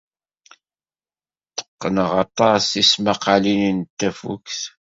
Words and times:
Tteqqneɣ 1.49 2.11
aṭas 2.23 2.61
tismaqqalin 2.71 3.73
n 3.81 3.87
tafukt. 3.99 4.59